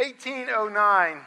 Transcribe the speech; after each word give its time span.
1809 0.00 1.20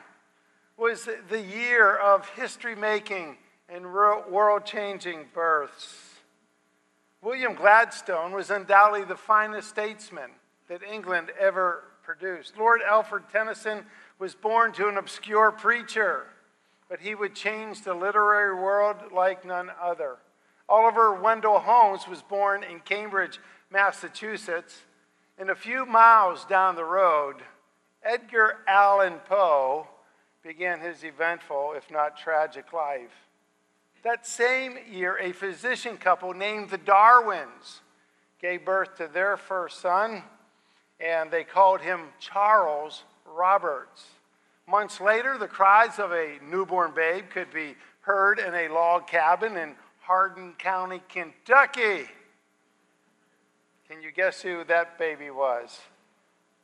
was 0.77 1.07
the 1.29 1.39
year 1.39 1.95
of 1.95 2.27
history 2.29 2.76
making 2.76 3.38
and 3.70 3.94
world 3.94 4.66
changing 4.66 5.28
births. 5.32 5.96
William 7.22 7.54
Gladstone 7.54 8.31
was 8.31 8.49
undoubtedly 8.49 9.05
the 9.05 9.15
finest 9.15 9.70
statesman 9.70 10.31
that 10.70 10.81
England 10.81 11.29
ever 11.39 11.83
produced. 12.01 12.57
Lord 12.57 12.81
Alfred 12.81 13.25
Tennyson 13.31 13.86
was 14.17 14.33
born 14.33 14.73
to 14.73 14.87
an 14.87 14.97
obscure 14.97 15.51
preacher, 15.51 16.25
but 16.89 16.99
he 16.99 17.13
would 17.13 17.35
change 17.35 17.83
the 17.83 17.93
literary 17.93 18.55
world 18.55 18.95
like 19.13 19.45
none 19.45 19.69
other. 19.79 20.17
Oliver 20.67 21.13
Wendell 21.13 21.59
Holmes 21.59 22.07
was 22.07 22.23
born 22.23 22.63
in 22.63 22.79
Cambridge, 22.79 23.39
Massachusetts. 23.71 24.81
And 25.37 25.51
a 25.51 25.55
few 25.55 25.85
miles 25.85 26.45
down 26.45 26.75
the 26.75 26.83
road, 26.83 27.37
Edgar 28.04 28.57
Allan 28.67 29.19
Poe 29.25 29.88
began 30.43 30.82
his 30.82 31.04
eventful, 31.04 31.73
if 31.78 31.89
not 31.89 32.18
tragic, 32.18 32.73
life. 32.73 33.12
That 34.04 34.28
same 34.28 34.78
year, 34.90 35.18
a 35.22 35.32
physician 35.32 35.98
couple 35.98 36.34
named 36.34 36.70
the 36.70 36.78
Darwins 36.78 37.81
gave 38.42 38.66
birth 38.66 38.98
to 38.98 39.08
their 39.08 39.38
first 39.38 39.80
son, 39.80 40.23
and 41.00 41.31
they 41.31 41.45
called 41.45 41.80
him 41.80 42.09
Charles 42.20 43.04
Roberts. 43.26 44.08
Months 44.67 45.00
later, 45.00 45.38
the 45.38 45.48
cries 45.48 46.00
of 46.00 46.12
a 46.12 46.40
newborn 46.50 46.92
babe 46.94 47.30
could 47.30 47.52
be 47.54 47.76
heard 48.02 48.40
in 48.40 48.54
a 48.54 48.67
log 48.67 49.08
cabin 49.08 49.56
in 49.56 49.76
Hardin 50.02 50.54
County, 50.58 51.02
Kentucky. 51.08 52.09
Can 53.88 54.02
you 54.02 54.12
guess 54.12 54.42
who 54.42 54.66
that 54.66 54.98
baby 55.00 55.30
was? 55.30 55.80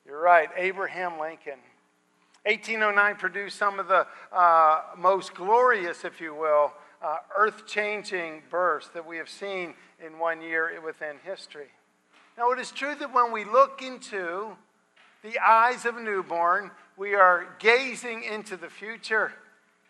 You're 0.09 0.19
right, 0.19 0.49
Abraham 0.57 1.19
Lincoln. 1.19 1.59
1809 2.45 3.17
produced 3.17 3.59
some 3.59 3.79
of 3.79 3.87
the 3.87 4.07
uh, 4.35 4.81
most 4.97 5.35
glorious, 5.35 6.03
if 6.03 6.19
you 6.19 6.33
will, 6.33 6.73
uh, 7.03 7.17
earth 7.37 7.67
changing 7.67 8.41
births 8.49 8.87
that 8.95 9.05
we 9.05 9.17
have 9.17 9.29
seen 9.29 9.75
in 10.03 10.17
one 10.17 10.41
year 10.41 10.81
within 10.83 11.17
history. 11.23 11.67
Now, 12.39 12.49
it 12.49 12.57
is 12.57 12.71
true 12.71 12.95
that 12.95 13.13
when 13.13 13.31
we 13.31 13.45
look 13.45 13.83
into 13.83 14.57
the 15.21 15.37
eyes 15.47 15.85
of 15.85 15.97
a 15.97 16.01
newborn, 16.01 16.71
we 16.97 17.13
are 17.13 17.45
gazing 17.59 18.23
into 18.23 18.57
the 18.57 18.69
future 18.69 19.31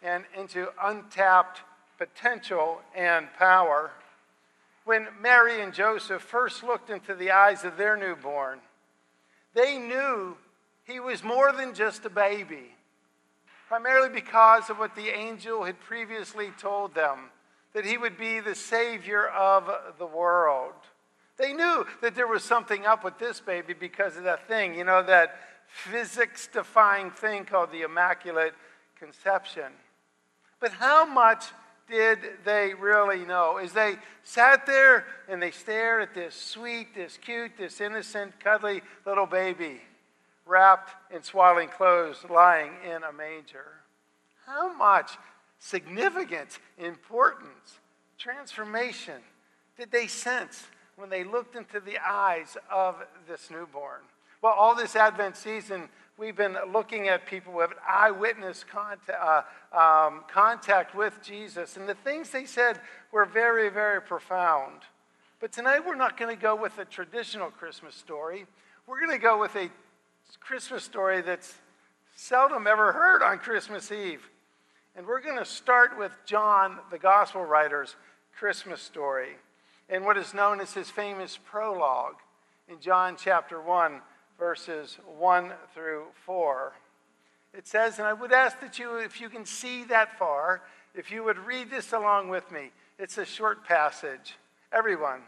and 0.03 0.25
into 0.37 0.67
untapped 0.83 1.61
potential 1.97 2.81
and 2.93 3.31
power. 3.37 3.91
When 4.83 5.07
Mary 5.21 5.61
and 5.61 5.73
Joseph 5.73 6.21
first 6.21 6.61
looked 6.61 6.89
into 6.89 7.15
the 7.15 7.31
eyes 7.31 7.63
of 7.63 7.77
their 7.77 7.95
newborn, 7.95 8.59
they 9.53 9.77
knew 9.77 10.37
he 10.83 10.99
was 10.99 11.23
more 11.23 11.51
than 11.51 11.73
just 11.73 12.05
a 12.05 12.09
baby, 12.09 12.75
primarily 13.67 14.09
because 14.09 14.69
of 14.69 14.79
what 14.79 14.95
the 14.95 15.09
angel 15.09 15.63
had 15.63 15.79
previously 15.79 16.51
told 16.57 16.95
them 16.95 17.29
that 17.73 17.85
he 17.85 17.97
would 17.97 18.17
be 18.17 18.39
the 18.39 18.55
Savior 18.55 19.27
of 19.27 19.69
the 19.97 20.05
world. 20.05 20.73
They 21.37 21.53
knew 21.53 21.85
that 22.01 22.15
there 22.15 22.27
was 22.27 22.43
something 22.43 22.85
up 22.85 23.03
with 23.03 23.17
this 23.19 23.39
baby 23.39 23.73
because 23.73 24.17
of 24.17 24.23
that 24.23 24.47
thing, 24.47 24.75
you 24.75 24.83
know, 24.83 25.03
that 25.03 25.35
physics 25.67 26.49
defying 26.51 27.11
thing 27.11 27.45
called 27.45 27.71
the 27.71 27.83
Immaculate 27.83 28.53
Conception. 28.97 29.71
But 30.59 30.71
how 30.71 31.05
much 31.05 31.45
did 31.89 32.19
they 32.45 32.73
really 32.73 33.25
know? 33.25 33.57
As 33.57 33.73
they 33.73 33.95
sat 34.23 34.65
there 34.65 35.05
and 35.27 35.41
they 35.41 35.51
stared 35.51 36.01
at 36.03 36.13
this 36.13 36.35
sweet, 36.35 36.95
this 36.95 37.17
cute, 37.17 37.51
this 37.57 37.81
innocent, 37.81 38.39
cuddly 38.39 38.81
little 39.05 39.25
baby 39.25 39.81
wrapped 40.45 40.91
in 41.13 41.21
swaddling 41.21 41.69
clothes 41.69 42.25
lying 42.29 42.71
in 42.83 43.03
a 43.03 43.11
manger. 43.11 43.65
How 44.45 44.73
much 44.75 45.11
significance, 45.59 46.59
importance, 46.77 47.79
transformation 48.17 49.21
did 49.77 49.91
they 49.91 50.07
sense 50.07 50.67
when 50.95 51.09
they 51.09 51.23
looked 51.23 51.55
into 51.55 51.79
the 51.79 51.97
eyes 52.05 52.57
of 52.71 52.95
this 53.27 53.49
newborn? 53.51 54.01
Well, 54.41 54.53
all 54.53 54.75
this 54.75 54.95
Advent 54.95 55.37
season, 55.37 55.89
we've 56.19 56.35
been 56.35 56.57
looking 56.73 57.07
at 57.07 57.25
people 57.25 57.53
who 57.53 57.61
have 57.61 57.73
eyewitness 57.87 58.65
contact, 58.69 59.09
uh, 59.09 59.41
um, 59.75 60.25
contact 60.29 60.93
with 60.93 61.17
Jesus, 61.23 61.77
and 61.77 61.87
the 61.87 61.95
things 61.95 62.29
they 62.29 62.45
said 62.45 62.81
were 63.13 63.25
very, 63.25 63.69
very 63.69 64.01
profound. 64.01 64.81
But 65.39 65.53
tonight 65.53 65.85
we're 65.85 65.95
not 65.95 66.17
going 66.17 66.35
to 66.35 66.41
go 66.41 66.57
with 66.57 66.77
a 66.77 66.83
traditional 66.83 67.49
Christmas 67.49 67.95
story. 67.95 68.45
We're 68.85 68.99
going 68.99 69.17
to 69.17 69.23
go 69.23 69.39
with 69.39 69.55
a 69.55 69.69
Christmas 70.41 70.83
story 70.83 71.21
that's 71.21 71.55
seldom 72.15 72.67
ever 72.67 72.91
heard 72.91 73.23
on 73.23 73.37
Christmas 73.37 73.89
Eve. 73.89 74.29
And 74.97 75.07
we're 75.07 75.21
going 75.21 75.37
to 75.37 75.45
start 75.45 75.97
with 75.97 76.11
John, 76.25 76.79
the 76.91 76.99
gospel 76.99 77.45
writer's 77.45 77.95
Christmas 78.37 78.81
story, 78.81 79.37
and 79.87 80.03
what 80.03 80.17
is 80.17 80.33
known 80.33 80.59
as 80.59 80.73
his 80.73 80.89
famous 80.89 81.39
prologue 81.45 82.15
in 82.67 82.81
John 82.81 83.15
chapter 83.17 83.61
1, 83.61 84.01
verses 84.39 84.97
1 85.17 85.51
through 85.73 86.05
4. 86.25 86.73
It 87.53 87.67
says, 87.67 87.99
and 87.99 88.07
I 88.07 88.13
would 88.13 88.31
ask 88.31 88.59
that 88.61 88.79
you, 88.79 88.95
if 88.95 89.19
you 89.19 89.29
can 89.29 89.45
see 89.45 89.83
that 89.85 90.17
far, 90.17 90.61
if 90.95 91.11
you 91.11 91.23
would 91.23 91.37
read 91.37 91.69
this 91.69 91.93
along 91.93 92.29
with 92.29 92.49
me. 92.51 92.71
It's 92.97 93.17
a 93.17 93.25
short 93.25 93.65
passage. 93.65 94.35
Everyone. 94.71 95.21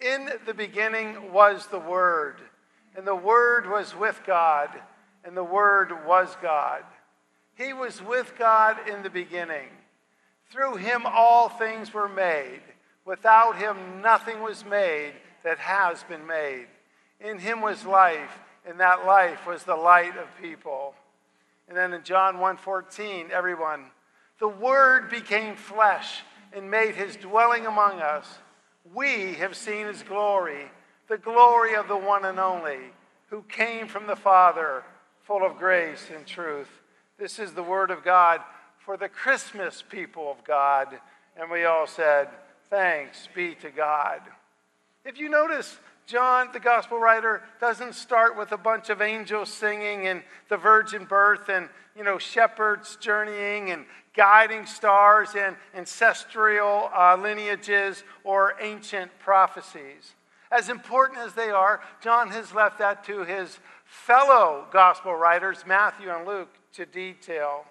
In 0.00 0.30
the 0.46 0.54
beginning 0.54 1.32
was 1.32 1.66
the 1.66 1.78
Word, 1.78 2.36
and 2.96 3.06
the 3.06 3.14
Word 3.14 3.68
was 3.68 3.96
with 3.96 4.20
God, 4.26 4.68
and 5.24 5.36
the 5.36 5.44
Word 5.44 6.06
was 6.06 6.36
God. 6.40 6.84
He 7.56 7.72
was 7.72 8.00
with 8.00 8.34
God 8.38 8.76
in 8.88 9.02
the 9.02 9.10
beginning. 9.10 9.68
Through 10.50 10.76
him 10.76 11.02
all 11.04 11.48
things 11.48 11.92
were 11.92 12.08
made. 12.08 12.60
Without 13.04 13.56
him 13.56 14.00
nothing 14.00 14.42
was 14.42 14.64
made 14.64 15.12
that 15.44 15.58
has 15.58 16.04
been 16.04 16.26
made. 16.26 16.66
In 17.20 17.38
him 17.38 17.60
was 17.60 17.84
life, 17.84 18.38
and 18.64 18.78
that 18.80 19.06
life 19.06 19.46
was 19.46 19.64
the 19.64 19.76
light 19.76 20.16
of 20.16 20.28
people. 20.40 20.94
And 21.68 21.76
then 21.76 21.92
in 21.92 22.02
John 22.02 22.38
1:14, 22.38 23.30
everyone, 23.30 23.90
the 24.38 24.48
word 24.48 25.10
became 25.10 25.56
flesh 25.56 26.22
and 26.52 26.70
made 26.70 26.94
his 26.94 27.16
dwelling 27.16 27.66
among 27.66 28.00
us. 28.00 28.38
We 28.94 29.34
have 29.34 29.56
seen 29.56 29.86
his 29.86 30.02
glory, 30.02 30.70
the 31.08 31.18
glory 31.18 31.74
of 31.74 31.88
the 31.88 31.96
one 31.96 32.24
and 32.24 32.38
only, 32.38 32.92
who 33.28 33.42
came 33.42 33.88
from 33.88 34.06
the 34.06 34.16
Father, 34.16 34.84
full 35.22 35.44
of 35.44 35.58
grace 35.58 36.08
and 36.14 36.26
truth. 36.26 36.70
This 37.18 37.38
is 37.38 37.52
the 37.52 37.62
word 37.62 37.90
of 37.90 38.04
God 38.04 38.40
for 38.78 38.96
the 38.96 39.08
Christmas 39.08 39.82
people 39.82 40.30
of 40.30 40.44
God. 40.44 40.98
And 41.36 41.50
we 41.50 41.64
all 41.64 41.86
said, 41.86 42.28
Thanks 42.70 43.28
be 43.34 43.54
to 43.56 43.70
God. 43.70 44.20
If 45.04 45.18
you 45.18 45.28
notice, 45.28 45.78
John, 46.08 46.48
the 46.54 46.60
gospel 46.60 46.98
writer, 46.98 47.42
doesn't 47.60 47.94
start 47.94 48.34
with 48.34 48.52
a 48.52 48.56
bunch 48.56 48.88
of 48.88 49.02
angels 49.02 49.52
singing 49.52 50.06
and 50.06 50.22
the 50.48 50.56
virgin 50.56 51.04
birth 51.04 51.50
and, 51.50 51.68
you 51.94 52.02
know, 52.02 52.16
shepherds 52.16 52.96
journeying 52.96 53.70
and 53.72 53.84
guiding 54.16 54.64
stars 54.64 55.34
and 55.36 55.54
ancestral 55.74 56.88
uh, 56.96 57.14
lineages 57.20 58.04
or 58.24 58.54
ancient 58.58 59.10
prophecies. 59.18 60.14
As 60.50 60.70
important 60.70 61.18
as 61.18 61.34
they 61.34 61.50
are, 61.50 61.82
John 62.02 62.30
has 62.30 62.54
left 62.54 62.78
that 62.78 63.04
to 63.04 63.24
his 63.24 63.58
fellow 63.84 64.64
gospel 64.72 65.14
writers, 65.14 65.64
Matthew 65.66 66.10
and 66.10 66.26
Luke, 66.26 66.48
to 66.72 66.86
detail. 66.86 67.66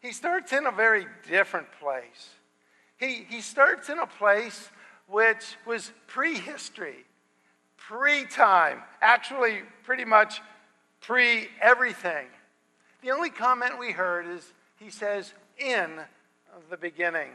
He 0.00 0.12
starts 0.12 0.54
in 0.54 0.64
a 0.64 0.72
very 0.72 1.06
different 1.28 1.66
place. 1.78 2.30
He, 2.96 3.26
he 3.28 3.42
starts 3.42 3.90
in 3.90 3.98
a 3.98 4.06
place 4.06 4.70
which 5.06 5.56
was 5.66 5.92
prehistory 6.06 7.04
pre 7.92 8.24
time, 8.24 8.80
actually, 9.02 9.60
pretty 9.84 10.06
much 10.06 10.40
pre 11.02 11.48
everything. 11.60 12.26
The 13.02 13.10
only 13.10 13.28
comment 13.28 13.78
we 13.78 13.92
heard 13.92 14.26
is 14.26 14.50
he 14.78 14.88
says, 14.88 15.34
in 15.58 16.00
the 16.70 16.76
beginning. 16.76 17.28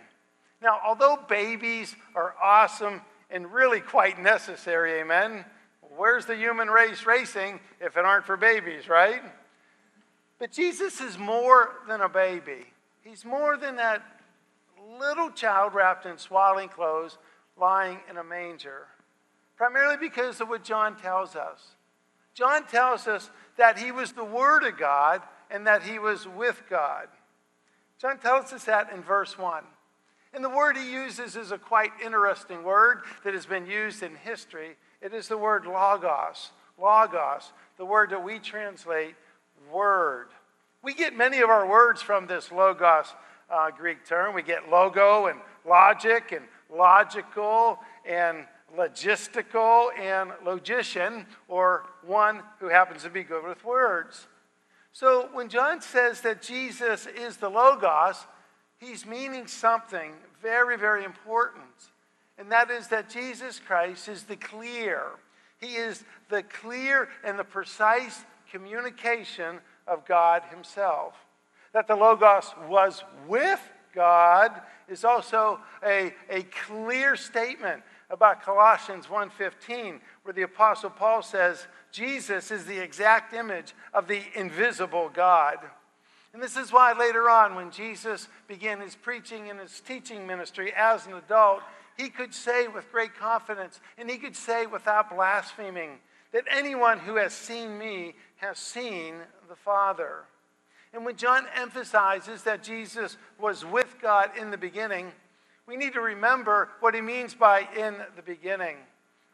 Now, 0.62 0.80
although 0.84 1.20
babies 1.30 1.96
are 2.16 2.34
awesome 2.42 3.02
and 3.30 3.54
really 3.54 3.80
quite 3.80 4.20
necessary, 4.20 5.00
amen, 5.00 5.46
where's 5.96 6.26
the 6.26 6.36
human 6.36 6.70
race 6.70 7.06
racing 7.06 7.60
if 7.80 7.96
it 7.96 8.04
aren't 8.04 8.26
for 8.26 8.36
babies, 8.36 8.90
right? 8.90 9.22
But 10.40 10.52
Jesus 10.52 11.00
is 11.02 11.18
more 11.20 11.76
than 11.88 12.02
a 12.02 12.10
baby. 12.10 12.66
He's 13.04 13.24
more 13.24 13.58
than 13.58 13.76
that 13.76 14.02
little 15.00 15.30
child 15.30 15.76
wrapped 15.76 16.08
in 16.08 16.18
swaddling 16.18 16.70
clothes 16.70 17.18
lying 17.56 18.00
in 18.10 18.18
a 18.18 18.24
manger 18.24 18.88
primarily 19.58 19.98
because 19.98 20.40
of 20.40 20.50
what 20.50 20.64
John 20.64 20.96
tells 20.96 21.36
us. 21.36 21.76
John 22.34 22.66
tells 22.68 23.08
us 23.08 23.30
that 23.58 23.80
he 23.80 23.92
was 23.92 24.12
the 24.12 24.24
Word 24.24 24.64
of 24.64 24.78
God 24.78 25.22
and 25.50 25.66
that 25.68 25.84
he 25.84 26.00
was 26.00 26.28
with 26.28 26.64
God. 26.70 27.08
John 28.00 28.20
tells 28.20 28.54
us 28.54 28.66
that 28.66 28.92
in 28.94 29.02
verse 29.02 29.38
1. 29.38 29.64
And 30.34 30.44
the 30.44 30.50
word 30.50 30.78
he 30.78 30.92
uses 30.92 31.36
is 31.36 31.52
a 31.52 31.58
quite 31.58 31.92
interesting 32.04 32.64
word 32.64 33.02
that 33.24 33.34
has 33.34 33.48
been 33.48 33.66
used 33.66 34.04
in 34.04 34.16
history. 34.16 34.76
It 35.02 35.14
is 35.14 35.28
the 35.28 35.38
word 35.38 35.66
logos. 35.66 36.52
Logos, 36.80 37.54
the 37.78 37.86
word 37.86 38.12
that 38.12 38.24
we 38.24 38.38
translate 38.38 39.16
word. 39.72 40.28
We 40.84 40.94
get 40.94 41.16
many 41.16 41.40
of 41.40 41.50
our 41.50 41.68
words 41.68 42.04
from 42.04 42.28
this 42.28 42.52
logos 42.52 43.08
uh, 43.50 43.72
Greek 43.72 44.06
term. 44.06 44.36
We 44.36 44.44
get 44.44 44.70
logo 44.70 45.26
and 45.26 45.40
logic 45.66 46.32
and 46.32 46.46
logical 46.70 47.80
and 48.06 48.46
logistical 48.76 49.90
and 49.98 50.32
logician, 50.46 51.26
or 51.48 51.86
one 52.04 52.42
who 52.60 52.68
happens 52.70 53.04
to 53.04 53.10
be 53.10 53.24
good 53.24 53.46
with 53.46 53.64
words. 53.64 54.28
So 54.92 55.30
when 55.32 55.50
John 55.50 55.82
says 55.82 56.22
that 56.22 56.42
Jesus 56.42 57.06
is 57.06 57.38
the 57.38 57.50
Logos, 57.50 58.26
he's 58.80 59.06
meaning 59.06 59.48
something 59.48 60.14
very, 60.42 60.78
very 60.78 61.04
important. 61.04 61.66
And 62.38 62.52
that 62.52 62.70
is 62.70 62.88
that 62.90 63.10
Jesus 63.10 63.60
Christ 63.60 64.08
is 64.08 64.24
the 64.24 64.36
clear. 64.36 65.04
He 65.60 65.76
is 65.76 66.04
the 66.30 66.44
clear 66.44 67.10
and 67.24 67.38
the 67.38 67.44
precise 67.44 68.24
communication 68.52 69.60
of 69.88 70.06
God 70.06 70.44
Himself. 70.50 71.16
That 71.74 71.88
the 71.88 71.96
Logos 71.96 72.54
was 72.68 73.04
with 73.28 73.62
God 73.94 74.62
is 74.88 75.04
also 75.04 75.60
a, 75.84 76.14
a 76.30 76.44
clear 76.44 77.16
statement 77.16 77.82
about 78.10 78.42
Colossians 78.42 79.08
1:15 79.08 80.02
where 80.24 80.34
the 80.34 80.44
apostle 80.44 80.90
Paul 80.90 81.22
says 81.22 81.68
Jesus 81.92 82.52
is 82.52 82.66
the 82.66 82.80
exact 82.80 83.34
image 83.34 83.74
of 83.94 84.08
the 84.08 84.24
invisible 84.36 85.10
God. 85.10 85.60
And 86.34 86.42
this 86.42 86.58
is 86.58 86.72
why 86.72 86.94
later 86.94 87.30
on 87.30 87.56
when 87.56 87.72
Jesus 87.72 88.28
began 88.48 88.80
his 88.80 88.96
preaching 88.96 89.50
and 89.50 89.60
his 89.60 89.80
teaching 89.80 90.28
ministry 90.28 90.74
as 90.76 91.08
an 91.08 91.14
adult, 91.14 91.62
he 91.98 92.10
could 92.10 92.34
say 92.34 92.68
with 92.68 92.92
great 92.92 93.16
confidence 93.16 93.80
and 93.98 94.10
he 94.10 94.18
could 94.18 94.36
say 94.36 94.66
without 94.66 95.10
blaspheming 95.10 96.00
that 96.32 96.46
anyone 96.50 97.00
who 97.00 97.16
has 97.16 97.34
seen 97.34 97.78
me 97.78 98.14
has 98.38 98.58
seen 98.58 99.16
the 99.50 99.56
Father. 99.56 100.26
And 100.94 101.06
when 101.06 101.16
John 101.16 101.48
emphasizes 101.56 102.44
that 102.44 102.64
Jesus 102.64 103.18
was 103.40 103.66
with 103.66 103.96
God 104.02 104.32
in 104.38 104.52
the 104.52 104.58
beginning, 104.58 105.12
we 105.68 105.76
need 105.76 105.94
to 105.94 106.02
remember 106.02 106.70
what 106.80 106.96
he 106.96 107.02
means 107.02 107.34
by 107.34 107.68
in 107.78 107.96
the 108.16 108.22
beginning. 108.22 108.78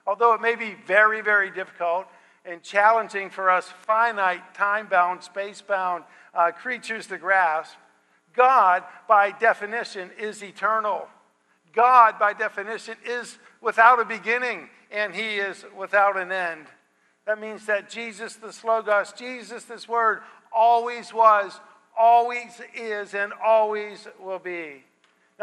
Although 0.06 0.34
it 0.34 0.42
may 0.42 0.56
be 0.56 0.76
very, 0.86 1.22
very 1.22 1.52
difficult 1.52 2.08
and 2.44 2.62
challenging 2.62 3.30
for 3.30 3.50
us 3.50 3.70
finite, 3.86 4.54
time 4.54 4.88
bound, 4.88 5.24
space 5.24 5.62
bound 5.62 6.04
uh, 6.34 6.52
creatures 6.52 7.08
to 7.08 7.18
grasp, 7.18 7.76
God, 8.36 8.84
by 9.08 9.32
definition, 9.32 10.10
is 10.20 10.44
eternal. 10.44 11.08
God, 11.72 12.18
by 12.20 12.34
definition, 12.34 12.98
is 13.06 13.38
without 13.62 14.00
a 14.00 14.06
beginning 14.06 14.70
and 14.92 15.14
he 15.14 15.38
is 15.38 15.66
without 15.78 16.18
an 16.18 16.32
end. 16.32 16.66
That 17.26 17.40
means 17.40 17.66
that 17.68 17.90
Jesus, 17.90 18.36
this 18.36 18.64
Logos, 18.64 19.14
Jesus, 19.14 19.64
this 19.64 19.88
Word, 19.88 20.22
always 20.52 21.14
was, 21.14 21.60
always 21.98 22.60
is, 22.76 23.14
and 23.14 23.32
always 23.44 24.08
will 24.20 24.40
be. 24.40 24.84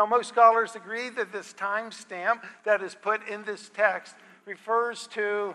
Now, 0.01 0.07
most 0.07 0.31
scholars 0.31 0.77
agree 0.77 1.11
that 1.11 1.31
this 1.31 1.53
time 1.53 1.93
stamp 1.93 2.47
that 2.65 2.83
is 2.83 2.95
put 2.95 3.29
in 3.29 3.45
this 3.45 3.69
text 3.69 4.15
refers 4.47 5.07
to 5.09 5.55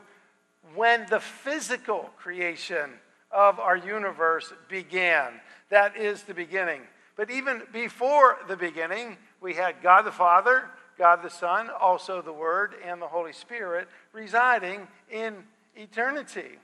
when 0.75 1.07
the 1.09 1.19
physical 1.19 2.11
creation 2.15 2.91
of 3.31 3.59
our 3.59 3.75
universe 3.75 4.53
began. 4.69 5.41
That 5.69 5.97
is 5.97 6.21
the 6.21 6.35
beginning. 6.35 6.81
But 7.15 7.31
even 7.31 7.63
before 7.73 8.37
the 8.47 8.55
beginning, 8.55 9.17
we 9.41 9.55
had 9.55 9.81
God 9.81 10.03
the 10.03 10.11
Father, 10.11 10.65
God 10.95 11.23
the 11.23 11.31
Son, 11.31 11.71
also 11.81 12.21
the 12.21 12.31
Word, 12.31 12.75
and 12.85 13.01
the 13.01 13.07
Holy 13.07 13.33
Spirit 13.33 13.87
residing 14.13 14.87
in 15.09 15.37
eternity. 15.75 16.59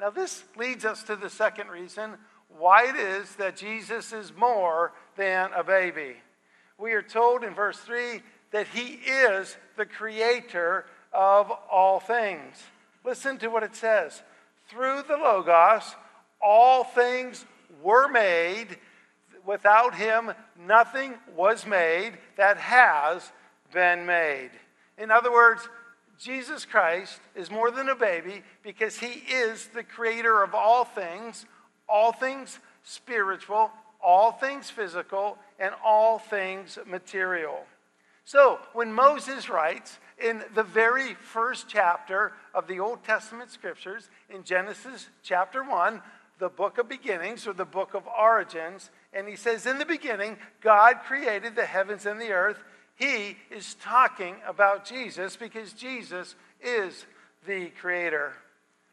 Now, 0.00 0.10
this 0.10 0.42
leads 0.56 0.84
us 0.84 1.04
to 1.04 1.14
the 1.14 1.30
second 1.30 1.68
reason 1.68 2.14
why 2.58 2.88
it 2.88 2.96
is 2.96 3.36
that 3.36 3.56
Jesus 3.56 4.12
is 4.12 4.32
more 4.36 4.90
than 5.14 5.52
a 5.52 5.62
baby 5.62 6.16
we 6.80 6.92
are 6.92 7.02
told 7.02 7.44
in 7.44 7.54
verse 7.54 7.78
3 7.78 8.22
that 8.52 8.66
he 8.68 8.98
is 9.04 9.56
the 9.76 9.84
creator 9.84 10.86
of 11.12 11.52
all 11.70 12.00
things. 12.00 12.56
Listen 13.04 13.38
to 13.38 13.48
what 13.48 13.62
it 13.62 13.76
says. 13.76 14.22
Through 14.68 15.02
the 15.06 15.16
Logos, 15.16 15.94
all 16.40 16.84
things 16.84 17.44
were 17.82 18.08
made. 18.08 18.78
Without 19.44 19.94
him, 19.94 20.32
nothing 20.66 21.14
was 21.36 21.66
made 21.66 22.12
that 22.36 22.56
has 22.56 23.30
been 23.72 24.06
made. 24.06 24.50
In 24.98 25.10
other 25.10 25.32
words, 25.32 25.68
Jesus 26.18 26.64
Christ 26.64 27.20
is 27.34 27.50
more 27.50 27.70
than 27.70 27.88
a 27.88 27.96
baby 27.96 28.42
because 28.62 28.98
he 28.98 29.22
is 29.32 29.68
the 29.68 29.82
creator 29.82 30.42
of 30.42 30.54
all 30.54 30.84
things, 30.84 31.46
all 31.88 32.12
things 32.12 32.58
spiritual, 32.82 33.70
all 34.02 34.32
things 34.32 34.70
physical, 34.70 35.38
and 35.60 35.74
all 35.84 36.18
things 36.18 36.78
material. 36.86 37.64
So, 38.24 38.58
when 38.72 38.92
Moses 38.92 39.48
writes 39.48 39.98
in 40.22 40.42
the 40.54 40.62
very 40.62 41.14
first 41.14 41.66
chapter 41.68 42.32
of 42.54 42.66
the 42.66 42.80
Old 42.80 43.04
Testament 43.04 43.50
scriptures, 43.50 44.08
in 44.28 44.42
Genesis 44.42 45.08
chapter 45.22 45.62
1, 45.62 46.02
the 46.38 46.48
book 46.48 46.78
of 46.78 46.88
beginnings 46.88 47.46
or 47.46 47.52
the 47.52 47.64
book 47.64 47.94
of 47.94 48.06
origins, 48.06 48.90
and 49.12 49.28
he 49.28 49.36
says, 49.36 49.66
In 49.66 49.78
the 49.78 49.84
beginning, 49.84 50.38
God 50.60 51.00
created 51.04 51.54
the 51.54 51.66
heavens 51.66 52.06
and 52.06 52.20
the 52.20 52.32
earth. 52.32 52.62
He 52.96 53.36
is 53.50 53.74
talking 53.74 54.36
about 54.46 54.84
Jesus 54.84 55.36
because 55.36 55.72
Jesus 55.72 56.34
is 56.62 57.06
the 57.46 57.70
creator. 57.80 58.34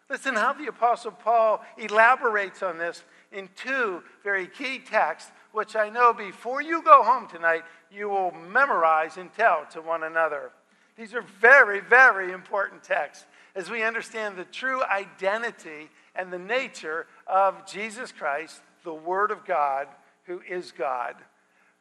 Listen 0.10 0.36
how 0.36 0.54
the 0.54 0.68
Apostle 0.68 1.12
Paul 1.12 1.64
elaborates 1.78 2.64
on 2.64 2.78
this 2.78 3.04
in 3.32 3.50
two 3.56 4.02
very 4.24 4.48
key 4.48 4.80
texts, 4.80 5.32
which 5.58 5.76
I 5.76 5.90
know 5.90 6.14
before 6.14 6.62
you 6.62 6.84
go 6.84 7.02
home 7.02 7.28
tonight, 7.28 7.64
you 7.92 8.10
will 8.10 8.32
memorize 8.32 9.18
and 9.18 9.34
tell 9.34 9.66
to 9.72 9.82
one 9.82 10.04
another. 10.04 10.52
These 10.96 11.16
are 11.16 11.24
very, 11.42 11.80
very 11.80 12.32
important 12.32 12.84
texts 12.84 13.26
as 13.56 13.68
we 13.68 13.82
understand 13.82 14.38
the 14.38 14.44
true 14.44 14.84
identity 14.84 15.90
and 16.16 16.32
the 16.32 16.38
nature 16.38 17.08
of 17.26 17.66
Jesus 17.66 18.12
Christ, 18.12 18.62
the 18.84 18.94
Word 18.94 19.32
of 19.32 19.46
God, 19.46 19.88
who 20.26 20.42
is 20.48 20.72
God. 20.72 21.16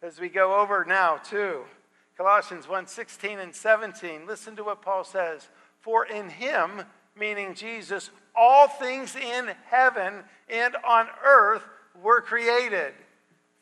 As 0.03 0.19
we 0.19 0.31
go 0.31 0.59
over 0.59 0.87
now 0.89 1.19
to 1.29 1.65
Colossians 2.17 2.67
1 2.67 2.87
16 2.87 3.39
and 3.39 3.55
17, 3.55 4.27
listen 4.27 4.57
to 4.57 4.65
what 4.65 4.81
Paul 4.81 5.05
says. 5.05 5.51
For 5.83 6.07
in 6.07 6.31
him, 6.31 6.85
meaning 7.15 7.53
Jesus, 7.53 8.09
all 8.35 8.69
things 8.69 9.15
in 9.15 9.51
heaven 9.67 10.25
and 10.49 10.77
on 10.77 11.09
earth 11.23 11.63
were 12.03 12.23
created. 12.23 12.95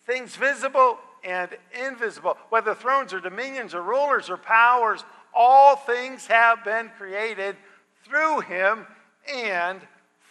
Things 0.07 0.37
visible 0.37 0.99
and 1.23 1.51
invisible, 1.87 2.37
whether 2.51 2.75
thrones 2.75 3.13
or 3.13 3.21
dominions 3.21 3.75
or 3.75 3.83
rulers 3.83 4.29
or 4.29 4.37
powers, 4.37 5.05
all 5.35 5.77
things 5.77 6.27
have 6.27 6.65
been 6.65 6.91
created 6.99 7.57
through 8.05 8.41
him 8.41 8.87
and 9.33 9.81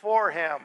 for 0.02 0.30
him. 0.32 0.60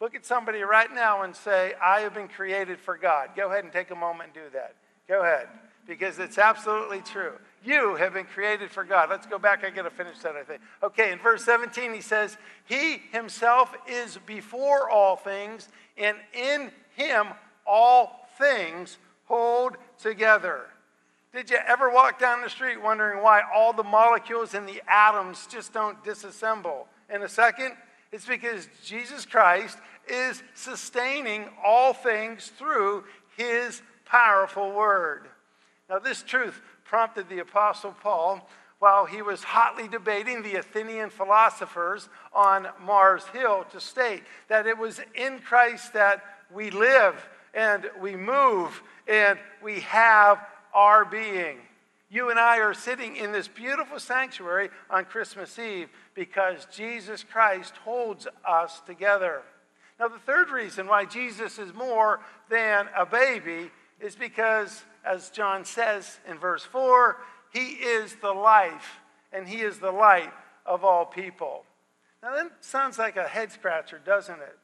Look 0.00 0.14
at 0.14 0.24
somebody 0.24 0.62
right 0.62 0.92
now 0.92 1.22
and 1.22 1.36
say, 1.36 1.74
I 1.82 2.00
have 2.00 2.14
been 2.14 2.28
created 2.28 2.80
for 2.80 2.96
God. 2.96 3.30
Go 3.36 3.50
ahead 3.50 3.64
and 3.64 3.72
take 3.72 3.90
a 3.90 3.94
moment 3.94 4.30
and 4.34 4.44
do 4.44 4.50
that. 4.54 4.74
Go 5.06 5.22
ahead, 5.22 5.48
because 5.86 6.18
it's 6.18 6.38
absolutely 6.38 7.00
true. 7.02 7.32
You 7.62 7.96
have 7.96 8.14
been 8.14 8.24
created 8.24 8.70
for 8.70 8.84
God. 8.84 9.10
Let's 9.10 9.26
go 9.26 9.38
back. 9.38 9.62
I 9.64 9.70
got 9.70 9.82
to 9.82 9.90
finish 9.90 10.18
that, 10.20 10.34
I 10.34 10.42
think. 10.42 10.62
Okay, 10.82 11.12
in 11.12 11.18
verse 11.18 11.44
17, 11.44 11.92
he 11.92 12.00
says, 12.00 12.38
He 12.64 13.02
himself 13.12 13.74
is 13.86 14.18
before 14.24 14.88
all 14.88 15.16
things, 15.16 15.68
and 15.98 16.16
in 16.32 16.70
him 16.96 17.26
all 17.66 18.19
things 18.40 18.98
hold 19.26 19.76
together. 20.02 20.62
Did 21.32 21.50
you 21.50 21.58
ever 21.64 21.88
walk 21.90 22.18
down 22.18 22.42
the 22.42 22.50
street 22.50 22.82
wondering 22.82 23.22
why 23.22 23.42
all 23.54 23.72
the 23.72 23.84
molecules 23.84 24.54
in 24.54 24.66
the 24.66 24.82
atoms 24.88 25.46
just 25.46 25.72
don't 25.72 26.02
disassemble 26.02 26.86
in 27.08 27.22
a 27.22 27.28
second? 27.28 27.74
It's 28.10 28.26
because 28.26 28.68
Jesus 28.84 29.24
Christ 29.24 29.78
is 30.08 30.42
sustaining 30.54 31.48
all 31.64 31.92
things 31.92 32.48
through 32.58 33.04
his 33.36 33.80
powerful 34.04 34.72
word. 34.72 35.28
Now, 35.88 36.00
this 36.00 36.22
truth 36.24 36.60
prompted 36.84 37.28
the 37.28 37.38
Apostle 37.38 37.94
Paul 38.02 38.48
while 38.80 39.04
he 39.04 39.22
was 39.22 39.44
hotly 39.44 39.86
debating 39.86 40.42
the 40.42 40.56
Athenian 40.56 41.10
philosophers 41.10 42.08
on 42.32 42.66
Mars 42.84 43.24
Hill 43.26 43.64
to 43.70 43.80
state 43.80 44.24
that 44.48 44.66
it 44.66 44.76
was 44.76 45.00
in 45.14 45.38
Christ 45.38 45.92
that 45.92 46.24
we 46.52 46.70
live 46.70 47.28
and 47.54 47.90
we 48.00 48.16
move 48.16 48.82
and 49.08 49.38
we 49.62 49.80
have 49.80 50.38
our 50.74 51.04
being. 51.04 51.58
You 52.08 52.30
and 52.30 52.40
I 52.40 52.58
are 52.58 52.74
sitting 52.74 53.16
in 53.16 53.30
this 53.30 53.46
beautiful 53.46 54.00
sanctuary 54.00 54.70
on 54.88 55.04
Christmas 55.04 55.58
Eve 55.58 55.88
because 56.14 56.66
Jesus 56.72 57.22
Christ 57.22 57.74
holds 57.84 58.26
us 58.46 58.80
together. 58.84 59.42
Now, 60.00 60.08
the 60.08 60.18
third 60.18 60.50
reason 60.50 60.88
why 60.88 61.04
Jesus 61.04 61.58
is 61.58 61.72
more 61.72 62.20
than 62.48 62.88
a 62.96 63.06
baby 63.06 63.70
is 64.00 64.16
because 64.16 64.82
as 65.04 65.30
John 65.30 65.64
says 65.64 66.18
in 66.28 66.38
verse 66.38 66.64
4, 66.64 67.18
he 67.52 67.74
is 67.74 68.16
the 68.16 68.32
life 68.32 68.98
and 69.32 69.46
he 69.46 69.60
is 69.60 69.78
the 69.78 69.92
light 69.92 70.32
of 70.66 70.84
all 70.84 71.04
people. 71.04 71.64
Now, 72.22 72.34
that 72.34 72.50
sounds 72.60 72.98
like 72.98 73.16
a 73.16 73.28
head 73.28 73.52
scratcher, 73.52 74.00
doesn't 74.04 74.40
it? 74.40 74.58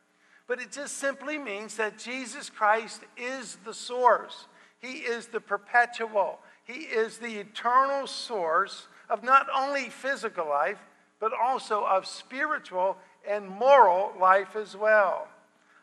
But 0.47 0.61
it 0.61 0.73
just 0.73 0.99
simply 0.99 1.39
means 1.39 1.77
that 1.77 1.99
Jesus 1.99 2.51
Christ 2.51 3.03
is 3.17 3.59
the 3.65 3.75
source. 3.75 4.47
He 4.79 4.99
is 4.99 5.27
the 5.27 5.41
perpetual, 5.41 6.39
He 6.65 6.81
is 6.85 7.19
the 7.19 7.41
eternal 7.41 8.07
source 8.07 8.89
of 9.09 9.23
not 9.23 9.47
only 9.55 9.89
physical 9.89 10.49
life, 10.49 10.79
but 11.21 11.33
also 11.33 11.85
of 11.85 12.07
spiritual 12.07 12.97
and 13.29 13.49
moral 13.49 14.13
life 14.21 14.57
as 14.57 14.77
well. 14.77 15.29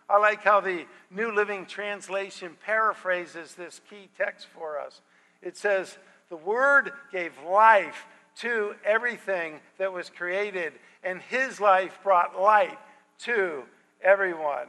I 0.09 0.17
like 0.17 0.43
how 0.43 0.59
the 0.59 0.85
New 1.09 1.31
Living 1.31 1.65
Translation 1.65 2.57
paraphrases 2.65 3.55
this 3.55 3.81
key 3.89 4.09
text 4.17 4.47
for 4.53 4.79
us. 4.79 5.01
It 5.41 5.57
says, 5.57 5.97
The 6.29 6.37
Word 6.37 6.91
gave 7.11 7.31
life 7.47 8.05
to 8.37 8.75
everything 8.85 9.59
that 9.77 9.93
was 9.93 10.09
created, 10.09 10.73
and 11.03 11.21
His 11.21 11.59
life 11.59 11.99
brought 12.03 12.39
light 12.39 12.77
to 13.19 13.63
everyone. 14.03 14.67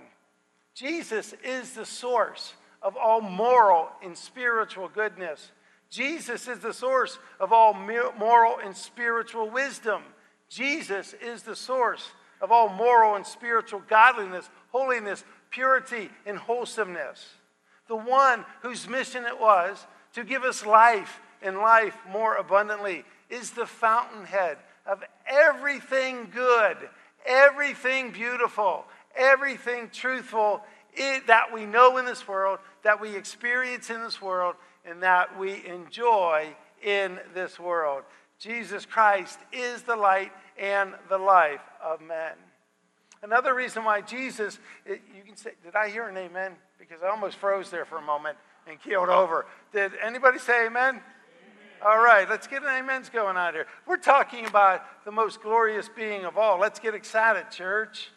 Jesus 0.75 1.35
is 1.45 1.73
the 1.73 1.87
source 1.87 2.55
of 2.83 2.97
all 2.97 3.21
moral 3.21 3.88
and 4.03 4.17
spiritual 4.17 4.88
goodness. 4.88 5.50
Jesus 5.91 6.49
is 6.49 6.59
the 6.59 6.73
source 6.73 7.19
of 7.38 7.53
all 7.53 7.73
moral 7.73 8.59
and 8.64 8.76
spiritual 8.76 9.49
wisdom. 9.49 10.03
Jesus 10.49 11.14
is 11.23 11.43
the 11.43 11.57
source 11.57 12.11
of 12.41 12.53
all 12.53 12.69
moral 12.69 13.14
and 13.14 13.26
spiritual 13.26 13.83
godliness, 13.88 14.49
holiness, 14.71 15.25
purity, 15.50 16.11
and 16.26 16.37
wholesomeness. 16.37 17.26
The 17.88 17.97
one 17.97 18.45
whose 18.62 18.88
mission 18.88 19.25
it 19.25 19.41
was 19.41 19.87
to 20.14 20.25
give 20.25 20.43
us 20.43 20.67
life 20.67 21.21
and 21.43 21.59
life 21.59 21.97
more 22.11 22.37
abundantly 22.37 23.05
is 23.31 23.50
the 23.53 23.67
fountainhead 23.67 24.59
of 24.87 25.03
everything 25.26 26.29
good, 26.35 26.76
everything 27.25 28.11
beautiful, 28.11 28.85
everything 29.16 29.90
truthful 29.92 30.62
that 31.26 31.52
we 31.52 31.66
know 31.66 31.97
in 31.99 32.04
this 32.04 32.26
world, 32.28 32.59
that 32.83 33.00
we 33.00 33.16
experience 33.16 33.90
in 33.90 34.00
this 34.02 34.23
world, 34.23 34.54
and 34.85 35.02
that 35.02 35.38
we 35.38 35.64
enjoy 35.66 36.49
in 36.83 37.18
this 37.35 37.59
world. 37.59 38.04
Jesus 38.38 38.85
Christ 38.85 39.38
is 39.52 39.83
the 39.83 39.97
light 39.97 40.33
and 40.59 40.94
the 41.09 41.18
life 41.18 41.62
of 41.83 42.00
men. 42.00 42.33
Another 43.23 43.54
reason 43.54 43.85
why 43.85 44.02
Jesus, 44.02 44.59
it, 44.85 45.00
you 45.16 45.23
can 45.23 45.37
say, 45.37 45.52
did 45.64 45.75
I 45.75 45.88
hear 45.88 46.09
an 46.09 46.16
amen? 46.16 46.52
Because 46.78 47.02
I 47.02 47.09
almost 47.09 47.37
froze 47.37 47.71
there 47.71 47.87
for 47.87 47.97
a 47.97 48.02
moment 48.02 48.37
and 48.68 48.80
keeled 48.83 49.09
over. 49.09 49.47
Did 49.73 49.92
anybody 50.02 50.38
say 50.38 50.66
amen? 50.66 50.97
amen? 50.97 51.02
All 51.87 52.02
right, 52.02 52.28
let's 52.28 52.47
get 52.47 52.62
an 52.62 52.68
amens 52.68 53.09
going 53.09 53.37
on 53.38 53.54
here. 53.54 53.66
We're 53.87 53.97
talking 53.97 54.44
about 54.47 54.83
the 55.06 55.11
most 55.11 55.40
glorious 55.40 55.88
being 55.88 56.26
of 56.26 56.37
all. 56.37 56.59
Let's 56.59 56.78
get 56.78 56.94
excited, 56.94 57.50
church. 57.50 58.11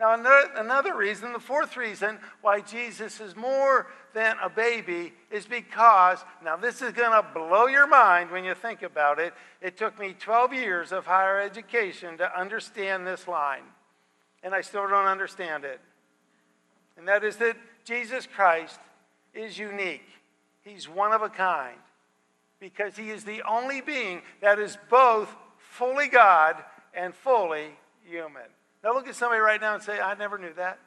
Now, 0.00 0.12
another 0.56 0.96
reason, 0.96 1.32
the 1.32 1.38
fourth 1.38 1.76
reason 1.76 2.18
why 2.42 2.60
Jesus 2.60 3.20
is 3.20 3.36
more 3.36 3.86
than 4.12 4.36
a 4.42 4.50
baby 4.50 5.12
is 5.30 5.46
because, 5.46 6.24
now 6.44 6.56
this 6.56 6.82
is 6.82 6.92
going 6.92 7.12
to 7.12 7.26
blow 7.32 7.66
your 7.66 7.86
mind 7.86 8.32
when 8.32 8.44
you 8.44 8.54
think 8.54 8.82
about 8.82 9.20
it. 9.20 9.34
It 9.60 9.76
took 9.76 9.98
me 9.98 10.14
12 10.18 10.52
years 10.52 10.90
of 10.90 11.06
higher 11.06 11.40
education 11.40 12.18
to 12.18 12.38
understand 12.38 13.06
this 13.06 13.28
line, 13.28 13.62
and 14.42 14.52
I 14.52 14.62
still 14.62 14.88
don't 14.88 15.06
understand 15.06 15.64
it. 15.64 15.80
And 16.96 17.06
that 17.06 17.22
is 17.22 17.36
that 17.36 17.56
Jesus 17.84 18.26
Christ 18.26 18.80
is 19.32 19.58
unique, 19.58 20.08
He's 20.62 20.88
one 20.88 21.12
of 21.12 21.22
a 21.22 21.28
kind, 21.28 21.78
because 22.58 22.96
He 22.96 23.10
is 23.10 23.22
the 23.24 23.42
only 23.48 23.80
being 23.80 24.22
that 24.40 24.58
is 24.58 24.76
both 24.90 25.32
fully 25.56 26.08
God 26.08 26.56
and 26.92 27.14
fully 27.14 27.68
human. 28.04 28.42
Now 28.84 28.92
look 28.92 29.08
at 29.08 29.14
somebody 29.14 29.40
right 29.40 29.60
now 29.60 29.74
and 29.74 29.82
say, 29.82 29.98
I 29.98 30.14
never 30.14 30.36
knew 30.36 30.52
that. 30.56 30.78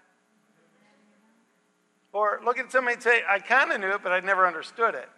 Or 2.13 2.39
look 2.46 2.60
at 2.60 2.72
somebody 2.72 2.94
and 2.94 3.04
say, 3.04 3.24
I 3.27 3.39
kind 3.39 3.72
of 3.72 3.82
knew 3.82 3.89
it, 3.89 4.04
but 4.04 4.12
I 4.12 4.20
never 4.20 4.46
understood 4.46 4.94
it. 4.94 5.10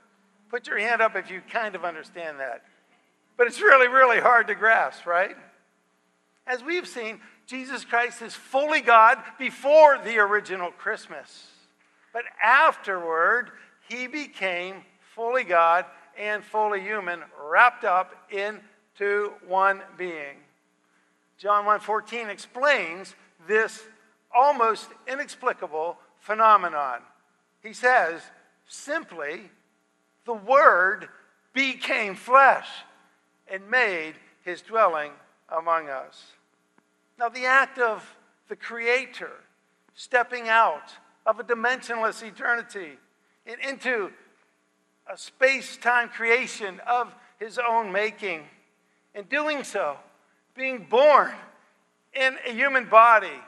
Put 0.49 0.65
your 0.65 0.79
hand 0.79 1.01
up 1.01 1.15
if 1.17 1.29
you 1.29 1.41
kind 1.51 1.75
of 1.75 1.83
understand 1.83 2.39
that. 2.39 2.63
But 3.37 3.47
it's 3.47 3.61
really, 3.61 3.89
really 3.89 4.19
hard 4.19 4.47
to 4.47 4.55
grasp, 4.55 5.05
right? 5.05 5.35
As 6.47 6.63
we've 6.63 6.87
seen, 6.87 7.19
Jesus 7.45 7.83
Christ 7.83 8.21
is 8.21 8.33
fully 8.33 8.81
God 8.81 9.17
before 9.37 9.99
the 10.03 10.17
original 10.17 10.71
Christmas. 10.71 11.47
But 12.13 12.23
afterward, 12.41 13.51
he 13.89 14.07
became 14.07 14.83
fully 15.15 15.43
God 15.43 15.85
and 16.17 16.43
fully 16.43 16.81
human, 16.81 17.21
wrapped 17.49 17.83
up 17.83 18.15
into 18.31 19.33
one 19.47 19.81
being. 19.97 20.37
John 21.39 21.63
1:14 21.63 22.29
explains 22.29 23.15
this 23.47 23.81
almost 24.29 24.89
inexplicable 25.07 25.97
phenomenon. 26.19 27.01
He 27.63 27.71
says, 27.71 28.21
simply, 28.67 29.49
the 30.25 30.33
Word 30.33 31.07
became 31.53 32.15
flesh 32.15 32.67
and 33.47 33.69
made 33.69 34.15
his 34.43 34.61
dwelling 34.61 35.13
among 35.47 35.89
us. 35.89 36.33
Now, 37.17 37.29
the 37.29 37.45
act 37.45 37.79
of 37.79 38.17
the 38.49 38.57
Creator 38.57 39.31
stepping 39.95 40.49
out 40.49 40.93
of 41.25 41.39
a 41.39 41.43
dimensionless 41.43 42.21
eternity 42.21 42.97
and 43.45 43.59
into 43.61 44.11
a 45.07 45.17
space 45.17 45.77
time 45.77 46.09
creation 46.09 46.81
of 46.85 47.15
his 47.39 47.57
own 47.57 47.93
making, 47.93 48.45
and 49.15 49.27
doing 49.29 49.63
so 49.63 49.97
being 50.59 50.85
born 50.89 51.31
in 52.13 52.35
a 52.45 52.51
human 52.51 52.83
body 52.89 53.39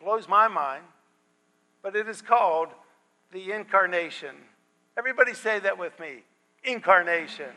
blows 0.00 0.28
my 0.28 0.46
mind, 0.46 0.84
but 1.82 1.96
it 1.96 2.08
is 2.08 2.22
called 2.22 2.68
the 3.32 3.50
incarnation. 3.50 4.36
Everybody 4.96 5.34
say 5.34 5.58
that 5.58 5.76
with 5.76 5.98
me 5.98 6.22
incarnation. 6.62 7.50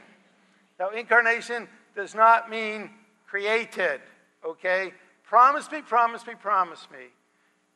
Now, 0.79 0.89
incarnation 0.89 1.67
does 1.95 2.15
not 2.15 2.50
mean 2.50 2.89
created, 3.27 4.01
okay? 4.43 4.91
Promise 5.24 5.72
me, 5.72 5.81
promise 5.83 6.25
me, 6.25 6.33
promise 6.33 6.88
me, 6.91 7.05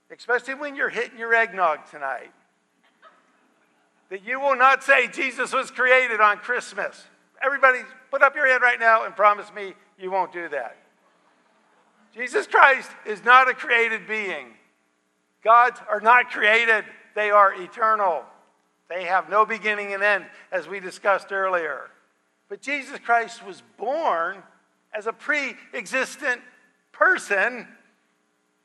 especially 0.09 0.55
when 0.55 0.75
you're 0.75 0.89
hitting 0.89 1.19
your 1.19 1.35
eggnog 1.35 1.79
tonight, 1.91 2.31
that 4.09 4.25
you 4.25 4.39
will 4.39 4.55
not 4.55 4.83
say 4.83 5.07
Jesus 5.07 5.53
was 5.53 5.69
created 5.69 6.19
on 6.19 6.37
Christmas. 6.37 7.05
Everybody, 7.43 7.79
put 8.11 8.21
up 8.21 8.35
your 8.35 8.47
hand 8.47 8.61
right 8.61 8.79
now 8.79 9.05
and 9.05 9.15
promise 9.15 9.51
me 9.53 9.73
you 9.99 10.11
won't 10.11 10.31
do 10.31 10.49
that. 10.49 10.77
Jesus 12.13 12.47
Christ 12.47 12.89
is 13.05 13.23
not 13.23 13.49
a 13.49 13.53
created 13.53 14.07
being. 14.07 14.47
Gods 15.43 15.79
are 15.87 16.01
not 16.01 16.31
created, 16.31 16.83
they 17.15 17.29
are 17.29 17.53
eternal. 17.53 18.23
They 18.89 19.03
have 19.03 19.29
no 19.29 19.45
beginning 19.45 19.93
and 19.93 20.01
end, 20.01 20.25
as 20.51 20.67
we 20.67 20.79
discussed 20.79 21.31
earlier. 21.31 21.89
But 22.49 22.61
Jesus 22.61 22.99
Christ 22.99 23.45
was 23.45 23.61
born 23.77 24.41
as 24.93 25.07
a 25.07 25.13
pre 25.13 25.55
existent 25.73 26.41
person 26.91 27.67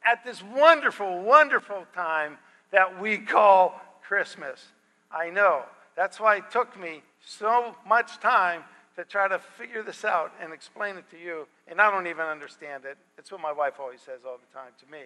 at 0.04 0.24
this 0.24 0.42
wonderful, 0.42 1.22
wonderful 1.22 1.86
time 1.94 2.38
that 2.70 3.00
we 3.00 3.18
call 3.18 3.80
Christmas. 4.02 4.64
I 5.10 5.30
know. 5.30 5.64
That's 5.96 6.18
why 6.18 6.36
it 6.36 6.50
took 6.50 6.78
me 6.80 7.02
so 7.24 7.76
much 7.86 8.18
time 8.20 8.62
to 8.96 9.04
try 9.04 9.28
to 9.28 9.38
figure 9.38 9.82
this 9.82 10.04
out 10.04 10.32
and 10.40 10.52
explain 10.52 10.96
it 10.96 11.10
to 11.10 11.18
you, 11.18 11.46
and 11.66 11.80
I 11.80 11.90
don't 11.90 12.06
even 12.06 12.26
understand 12.26 12.84
it. 12.84 12.98
It's 13.16 13.32
what 13.32 13.40
my 13.40 13.52
wife 13.52 13.74
always 13.80 14.00
says 14.00 14.20
all 14.26 14.38
the 14.38 14.58
time 14.58 14.72
to 14.80 14.92
me. 14.92 15.04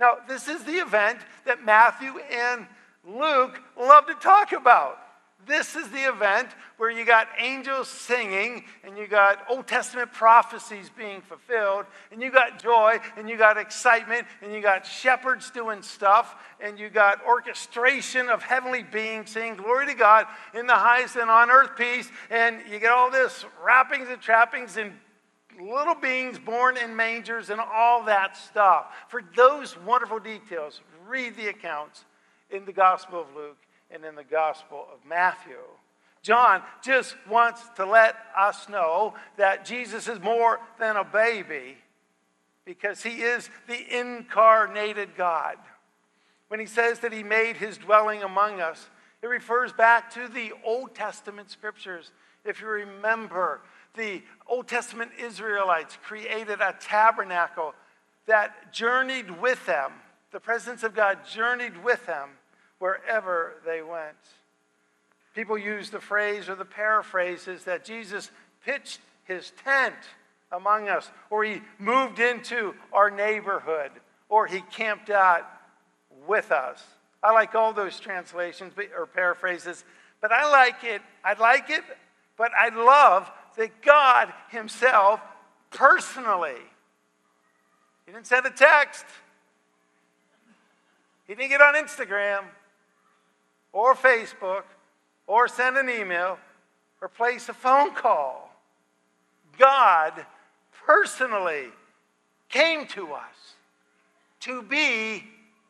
Now, 0.00 0.16
this 0.26 0.48
is 0.48 0.64
the 0.64 0.72
event 0.72 1.20
that 1.44 1.64
Matthew 1.64 2.18
and 2.30 2.66
Luke 3.06 3.60
love 3.78 4.06
to 4.06 4.14
talk 4.14 4.52
about. 4.52 4.98
This 5.46 5.76
is 5.76 5.88
the 5.90 6.08
event 6.08 6.48
where 6.76 6.90
you 6.90 7.04
got 7.04 7.28
angels 7.38 7.88
singing, 7.88 8.64
and 8.82 8.96
you 8.96 9.06
got 9.06 9.44
Old 9.48 9.66
Testament 9.66 10.12
prophecies 10.12 10.90
being 10.96 11.20
fulfilled, 11.20 11.86
and 12.10 12.22
you 12.22 12.30
got 12.30 12.62
joy, 12.62 12.98
and 13.16 13.28
you 13.28 13.36
got 13.36 13.58
excitement, 13.58 14.26
and 14.42 14.52
you 14.52 14.60
got 14.60 14.86
shepherds 14.86 15.50
doing 15.50 15.82
stuff, 15.82 16.36
and 16.60 16.78
you 16.78 16.88
got 16.88 17.24
orchestration 17.26 18.28
of 18.28 18.42
heavenly 18.42 18.82
beings 18.82 19.30
saying, 19.30 19.56
Glory 19.56 19.86
to 19.86 19.94
God 19.94 20.26
in 20.54 20.66
the 20.66 20.74
highest 20.74 21.16
and 21.16 21.30
on 21.30 21.50
earth 21.50 21.76
peace, 21.76 22.08
and 22.30 22.60
you 22.70 22.78
get 22.78 22.90
all 22.90 23.10
this 23.10 23.44
wrappings 23.64 24.08
and 24.08 24.20
trappings 24.20 24.76
and 24.76 24.92
little 25.60 25.94
beings 25.94 26.38
born 26.38 26.76
in 26.76 26.96
mangers 26.96 27.50
and 27.50 27.60
all 27.60 28.04
that 28.04 28.36
stuff. 28.36 28.86
For 29.08 29.22
those 29.36 29.76
wonderful 29.78 30.18
details, 30.18 30.80
read 31.06 31.36
the 31.36 31.48
accounts 31.48 32.04
in 32.50 32.64
the 32.64 32.72
Gospel 32.72 33.20
of 33.20 33.34
Luke 33.34 33.58
and 33.94 34.04
in 34.04 34.16
the 34.16 34.24
Gospel 34.24 34.86
of 34.92 35.08
Matthew. 35.08 35.56
John 36.22 36.62
just 36.82 37.14
wants 37.28 37.62
to 37.76 37.86
let 37.86 38.16
us 38.36 38.68
know 38.68 39.14
that 39.36 39.64
Jesus 39.64 40.08
is 40.08 40.20
more 40.20 40.58
than 40.80 40.96
a 40.96 41.04
baby 41.04 41.76
because 42.64 43.02
he 43.02 43.22
is 43.22 43.48
the 43.68 43.98
incarnated 43.98 45.10
God. 45.16 45.56
When 46.48 46.60
he 46.60 46.66
says 46.66 47.00
that 47.00 47.12
he 47.12 47.22
made 47.22 47.56
his 47.56 47.78
dwelling 47.78 48.22
among 48.22 48.60
us, 48.60 48.88
it 49.22 49.26
refers 49.26 49.72
back 49.72 50.12
to 50.14 50.28
the 50.28 50.52
Old 50.64 50.94
Testament 50.94 51.50
scriptures. 51.50 52.10
If 52.44 52.60
you 52.60 52.68
remember, 52.68 53.60
the 53.96 54.22
Old 54.46 54.66
Testament 54.66 55.12
Israelites 55.18 55.98
created 56.04 56.60
a 56.60 56.74
tabernacle 56.80 57.74
that 58.26 58.72
journeyed 58.72 59.40
with 59.40 59.64
them. 59.66 59.92
The 60.32 60.40
presence 60.40 60.82
of 60.82 60.94
God 60.94 61.18
journeyed 61.26 61.84
with 61.84 62.04
them 62.06 62.30
wherever 62.84 63.54
they 63.64 63.80
went. 63.80 64.14
People 65.34 65.56
use 65.56 65.88
the 65.88 66.00
phrase 66.00 66.50
or 66.50 66.54
the 66.54 66.66
paraphrases 66.66 67.64
that 67.64 67.82
Jesus 67.82 68.30
pitched 68.62 69.00
his 69.24 69.52
tent 69.64 69.94
among 70.52 70.90
us, 70.90 71.10
or 71.30 71.44
he 71.44 71.62
moved 71.78 72.18
into 72.18 72.74
our 72.92 73.10
neighborhood, 73.10 73.90
or 74.28 74.46
he 74.46 74.60
camped 74.70 75.08
out 75.08 75.48
with 76.26 76.52
us. 76.52 76.84
I 77.22 77.32
like 77.32 77.54
all 77.54 77.72
those 77.72 77.98
translations 77.98 78.74
or 78.94 79.06
paraphrases, 79.06 79.82
but 80.20 80.30
I 80.30 80.50
like 80.50 80.84
it. 80.84 81.00
I 81.24 81.32
like 81.40 81.70
it, 81.70 81.84
but 82.36 82.52
I 82.52 82.68
love 82.68 83.30
that 83.56 83.80
God 83.80 84.30
Himself 84.50 85.22
personally, 85.70 86.60
He 88.04 88.12
didn't 88.12 88.26
send 88.26 88.44
a 88.44 88.50
text, 88.50 89.06
He 91.26 91.34
didn't 91.34 91.48
get 91.48 91.62
on 91.62 91.72
Instagram 91.76 92.44
or 93.74 93.94
Facebook 93.94 94.62
or 95.26 95.48
send 95.48 95.76
an 95.76 95.90
email 95.90 96.38
or 97.02 97.08
place 97.08 97.50
a 97.50 97.52
phone 97.52 97.94
call. 97.94 98.56
God 99.58 100.24
personally 100.86 101.66
came 102.48 102.86
to 102.88 103.12
us 103.12 103.56
to 104.40 104.62
be 104.62 105.24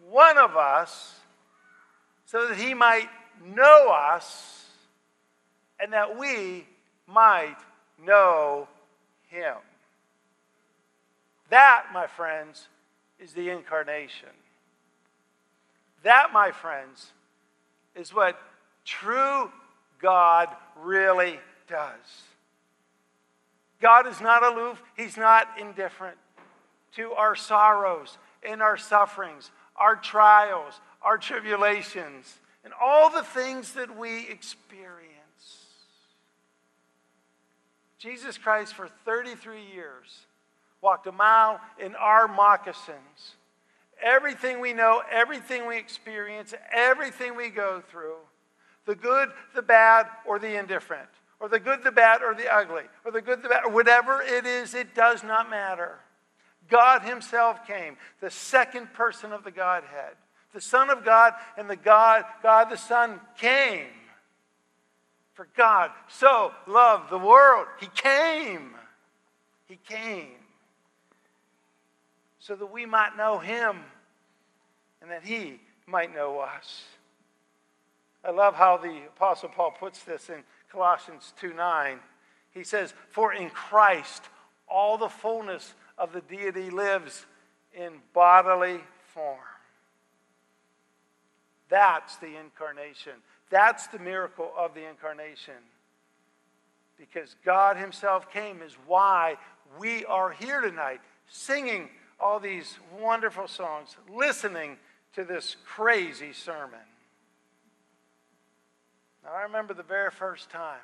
one 0.08 0.38
of 0.38 0.56
us 0.56 1.16
so 2.26 2.48
that 2.48 2.58
he 2.58 2.74
might 2.74 3.08
know 3.44 3.90
us 3.90 4.66
and 5.80 5.92
that 5.92 6.18
we 6.18 6.66
might 7.06 7.56
know 8.04 8.68
him. 9.28 9.56
That, 11.50 11.86
my 11.92 12.06
friends, 12.06 12.68
is 13.18 13.32
the 13.32 13.50
incarnation. 13.50 14.28
That, 16.02 16.32
my 16.32 16.50
friends, 16.50 17.12
is 17.94 18.14
what 18.14 18.40
true 18.84 19.50
God 20.00 20.48
really 20.80 21.38
does. 21.68 22.24
God 23.80 24.06
is 24.06 24.20
not 24.20 24.42
aloof, 24.42 24.82
He's 24.96 25.16
not 25.16 25.48
indifferent 25.60 26.16
to 26.96 27.12
our 27.12 27.34
sorrows 27.34 28.18
and 28.48 28.62
our 28.62 28.76
sufferings, 28.76 29.50
our 29.76 29.96
trials, 29.96 30.80
our 31.02 31.18
tribulations, 31.18 32.38
and 32.64 32.72
all 32.80 33.10
the 33.10 33.22
things 33.22 33.74
that 33.74 33.96
we 33.98 34.28
experience. 34.28 35.10
Jesus 37.98 38.38
Christ, 38.38 38.74
for 38.74 38.88
33 39.04 39.62
years, 39.74 40.26
walked 40.80 41.06
a 41.06 41.12
mile 41.12 41.60
in 41.78 41.94
our 41.94 42.28
moccasins. 42.28 43.36
Everything 44.02 44.60
we 44.60 44.72
know, 44.72 45.02
everything 45.10 45.66
we 45.66 45.78
experience, 45.78 46.54
everything 46.72 47.36
we 47.36 47.48
go 47.48 47.82
through 47.90 48.16
the 48.86 48.94
good, 48.94 49.30
the 49.54 49.62
bad, 49.62 50.06
or 50.26 50.38
the 50.38 50.58
indifferent, 50.58 51.08
or 51.40 51.48
the 51.48 51.58
good, 51.58 51.82
the 51.82 51.90
bad, 51.90 52.22
or 52.22 52.34
the 52.34 52.52
ugly, 52.52 52.84
or 53.04 53.12
the 53.12 53.22
good, 53.22 53.42
the 53.42 53.48
bad, 53.48 53.64
or 53.64 53.70
whatever 53.70 54.20
it 54.20 54.44
is, 54.44 54.74
it 54.74 54.94
does 54.94 55.22
not 55.22 55.48
matter. 55.48 55.98
God 56.68 57.02
Himself 57.02 57.66
came, 57.66 57.96
the 58.20 58.30
second 58.30 58.92
person 58.92 59.32
of 59.32 59.44
the 59.44 59.50
Godhead. 59.50 60.14
The 60.52 60.60
Son 60.60 60.88
of 60.88 61.04
God 61.04 61.32
and 61.58 61.68
the 61.68 61.76
God, 61.76 62.24
God 62.42 62.70
the 62.70 62.76
Son 62.76 63.20
came. 63.38 63.86
For 65.34 65.48
God 65.56 65.90
so 66.08 66.52
loved 66.68 67.10
the 67.10 67.18
world. 67.18 67.66
He 67.80 67.88
came. 67.88 68.70
He 69.66 69.76
came. 69.76 70.43
So 72.44 72.54
that 72.56 72.66
we 72.66 72.84
might 72.84 73.16
know 73.16 73.38
Him 73.38 73.78
and 75.00 75.10
that 75.10 75.24
He 75.24 75.60
might 75.86 76.14
know 76.14 76.40
us. 76.40 76.82
I 78.22 78.32
love 78.32 78.54
how 78.54 78.76
the 78.76 78.98
Apostle 79.16 79.48
Paul 79.48 79.70
puts 79.70 80.02
this 80.02 80.28
in 80.28 80.42
Colossians 80.70 81.32
2 81.40 81.54
9. 81.54 81.98
He 82.50 82.62
says, 82.62 82.92
For 83.08 83.32
in 83.32 83.48
Christ 83.48 84.24
all 84.68 84.98
the 84.98 85.08
fullness 85.08 85.72
of 85.96 86.12
the 86.12 86.20
deity 86.20 86.68
lives 86.68 87.24
in 87.72 87.94
bodily 88.12 88.80
form. 89.14 89.38
That's 91.70 92.16
the 92.16 92.38
incarnation. 92.38 93.14
That's 93.48 93.86
the 93.86 93.98
miracle 93.98 94.52
of 94.54 94.74
the 94.74 94.86
incarnation. 94.86 95.54
Because 96.98 97.36
God 97.42 97.78
Himself 97.78 98.30
came, 98.30 98.60
is 98.60 98.76
why 98.86 99.36
we 99.80 100.04
are 100.04 100.30
here 100.30 100.60
tonight, 100.60 101.00
singing 101.26 101.88
all 102.20 102.40
these 102.40 102.78
wonderful 103.00 103.48
songs, 103.48 103.96
listening 104.12 104.76
to 105.14 105.24
this 105.24 105.56
crazy 105.64 106.32
sermon. 106.32 106.80
Now, 109.24 109.30
I 109.38 109.42
remember 109.42 109.74
the 109.74 109.82
very 109.82 110.10
first 110.10 110.50
time 110.50 110.80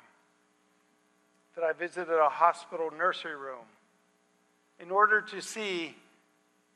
that 1.55 1.63
I 1.63 1.73
visited 1.73 2.17
a 2.17 2.29
hospital 2.29 2.89
nursery 2.97 3.35
room 3.35 3.65
in 4.79 4.89
order 4.89 5.21
to 5.21 5.41
see 5.41 5.95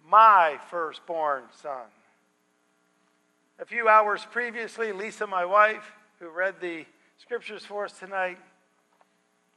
my 0.07 0.59
firstborn 0.69 1.43
son. 1.61 1.85
A 3.57 3.65
few 3.65 3.87
hours 3.87 4.25
previously, 4.31 4.91
Lisa, 4.91 5.25
my 5.25 5.45
wife, 5.45 5.93
who 6.19 6.29
read 6.29 6.55
the 6.59 6.85
scriptures 7.17 7.65
for 7.65 7.85
us 7.85 7.93
tonight, 7.97 8.37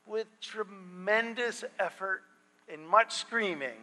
with 0.07 0.27
tremendous 0.41 1.65
effort 1.79 2.23
and 2.73 2.87
much 2.89 3.13
screaming, 3.13 3.77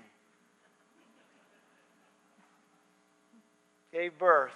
gave 3.95 4.17
birth 4.17 4.55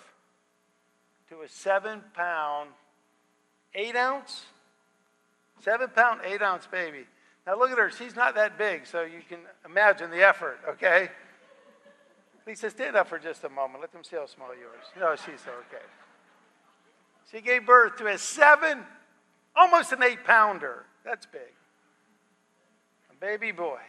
to 1.30 1.41
a 1.41 1.47
seven 1.47 2.02
pound 2.13 2.69
eight 3.73 3.95
ounce, 3.95 4.45
seven 5.63 5.88
pound, 5.95 6.19
eight 6.25 6.41
ounce 6.41 6.67
baby. 6.67 7.06
Now 7.47 7.58
look 7.58 7.71
at 7.71 7.78
her. 7.78 7.89
She's 7.89 8.17
not 8.17 8.36
that 8.36 8.58
big, 8.58 8.86
so 8.86 9.04
you 9.04 9.21
can 9.30 9.39
imagine 9.65 10.12
the 10.12 10.28
effort, 10.28 10.60
okay? 10.67 11.10
Lisa, 12.45 12.69
stand 12.69 12.97
up 12.97 13.08
for 13.08 13.17
just 13.17 13.43
a 13.45 13.49
moment. 13.49 13.80
Let 13.80 13.93
them 13.93 14.04
see 14.04 14.17
how 14.17 14.25
small 14.25 14.49
you 14.49 14.65
are. 14.65 15.10
No, 15.10 15.15
she's 15.15 15.41
okay. 15.47 15.86
She 17.32 17.39
gave 17.39 17.65
birth 17.65 17.95
to 17.97 18.08
a 18.08 18.17
seven, 18.17 18.80
almost 19.56 19.93
an 19.93 20.04
eight 20.04 20.25
pounder. 20.25 20.84
That's 21.06 21.25
big. 21.25 21.54
A 23.10 23.15
baby 23.21 23.52
boy. 23.54 23.80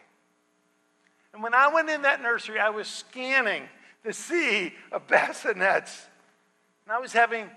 And 1.32 1.42
when 1.42 1.54
I 1.54 1.72
went 1.72 1.90
in 1.90 2.02
that 2.02 2.22
nursery, 2.22 2.60
I 2.60 2.70
was 2.70 2.86
scanning 2.86 3.64
the 4.04 4.12
sea 4.12 4.72
of 4.92 5.06
bassinets. 5.06 6.06
And 6.86 6.92
I 6.92 6.98
was 6.98 7.12
having 7.12 7.48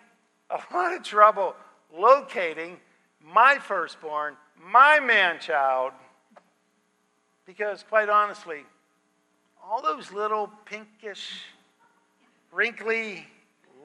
a 0.49 0.59
lot 0.73 0.93
of 0.93 1.03
trouble 1.03 1.55
locating 1.95 2.77
my 3.23 3.57
firstborn, 3.59 4.35
my 4.61 4.99
man 4.99 5.39
child, 5.39 5.93
because 7.45 7.83
quite 7.83 8.09
honestly, 8.09 8.63
all 9.63 9.81
those 9.81 10.11
little 10.11 10.51
pinkish, 10.65 11.43
wrinkly, 12.51 13.25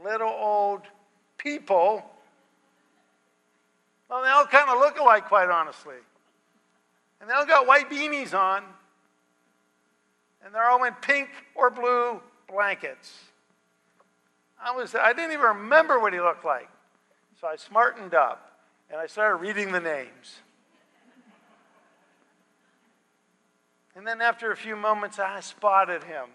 little 0.05 0.29
old 0.29 0.83
people, 1.37 2.05
well, 4.09 4.23
they 4.23 4.29
all 4.29 4.47
kind 4.47 4.69
of 4.71 4.79
look 4.79 4.99
alike, 4.99 5.27
quite 5.29 5.51
honestly. 5.51 5.97
And 7.21 7.29
they 7.29 7.35
all 7.35 7.47
got 7.47 7.67
white 7.67 7.91
beanies 7.91 8.33
on, 8.33 8.63
and 10.45 10.55
they're 10.55 10.69
all 10.69 10.83
in 10.85 10.95
pink 10.95 11.29
or 11.55 11.71
blue 11.71 12.21
blankets. 12.49 13.13
I 14.63 14.75
was 14.75 14.95
I 14.95 15.13
didn't 15.13 15.33
even 15.33 15.45
remember 15.45 15.99
what 16.01 16.13
he 16.13 16.21
looked 16.21 16.45
like. 16.45 16.69
So 17.41 17.47
I 17.47 17.57
smartened 17.57 18.15
up 18.15 18.61
and 18.91 19.01
I 19.01 19.07
started 19.07 19.37
reading 19.37 19.73
the 19.73 19.81
names. 19.81 20.41
And 23.95 24.07
then 24.07 24.21
after 24.21 24.53
a 24.53 24.57
few 24.57 24.77
moments, 24.77 25.19
I 25.19 25.41
spotted 25.41 26.05
him 26.05 26.27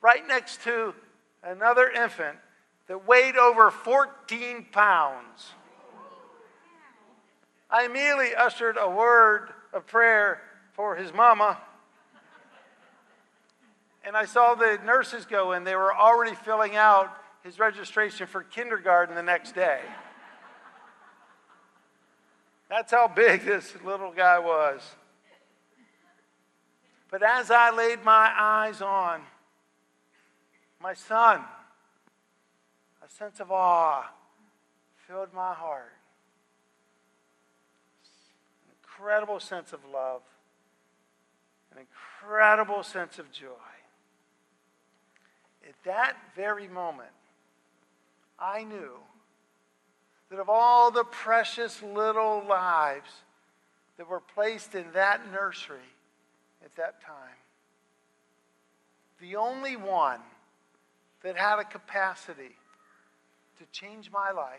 right 0.00 0.26
next 0.26 0.62
to 0.62 0.94
another 1.42 1.88
infant 1.88 2.38
that 2.88 3.06
weighed 3.06 3.36
over 3.36 3.70
14 3.70 4.66
pounds. 4.72 5.52
I 7.70 7.84
immediately 7.84 8.34
ushered 8.34 8.76
a 8.78 8.88
word 8.88 9.50
of 9.72 9.86
prayer 9.86 10.42
for 10.72 10.96
his 10.96 11.12
mama. 11.12 11.58
And 14.04 14.16
I 14.16 14.24
saw 14.24 14.54
the 14.54 14.78
nurses 14.84 15.26
go 15.26 15.52
in. 15.52 15.64
They 15.64 15.76
were 15.76 15.94
already 15.94 16.34
filling 16.34 16.76
out 16.76 17.16
his 17.42 17.58
registration 17.58 18.26
for 18.26 18.42
kindergarten 18.42 19.14
the 19.14 19.22
next 19.22 19.54
day. 19.54 19.80
That's 22.68 22.90
how 22.90 23.08
big 23.08 23.44
this 23.44 23.74
little 23.84 24.12
guy 24.12 24.38
was. 24.38 24.80
But 27.10 27.22
as 27.22 27.50
I 27.50 27.70
laid 27.70 28.02
my 28.02 28.32
eyes 28.34 28.80
on 28.80 29.20
my 30.80 30.94
son, 30.94 31.42
a 33.04 33.10
sense 33.10 33.38
of 33.38 33.52
awe 33.52 34.04
filled 35.06 35.34
my 35.34 35.52
heart. 35.52 35.92
An 38.66 38.74
incredible 38.82 39.40
sense 39.40 39.74
of 39.74 39.80
love, 39.92 40.22
an 41.72 41.78
incredible 41.78 42.82
sense 42.82 43.18
of 43.18 43.30
joy. 43.30 43.48
At 45.68 45.74
that 45.84 46.16
very 46.34 46.68
moment, 46.68 47.10
I 48.38 48.64
knew 48.64 48.92
that 50.30 50.40
of 50.40 50.48
all 50.48 50.90
the 50.90 51.04
precious 51.04 51.82
little 51.82 52.42
lives 52.48 53.10
that 53.96 54.08
were 54.08 54.20
placed 54.20 54.74
in 54.74 54.86
that 54.94 55.20
nursery 55.30 55.78
at 56.64 56.74
that 56.76 57.00
time, 57.02 57.36
the 59.20 59.36
only 59.36 59.76
one 59.76 60.20
that 61.22 61.36
had 61.36 61.58
a 61.58 61.64
capacity 61.64 62.56
to 63.58 63.64
change 63.70 64.10
my 64.10 64.30
life 64.32 64.56